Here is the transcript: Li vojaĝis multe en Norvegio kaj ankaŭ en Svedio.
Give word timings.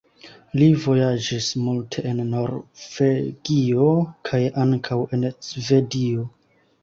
Li 0.59 0.67
vojaĝis 0.85 1.49
multe 1.65 2.03
en 2.11 2.21
Norvegio 2.31 3.85
kaj 4.29 4.41
ankaŭ 4.65 4.97
en 5.19 5.27
Svedio. 5.49 6.27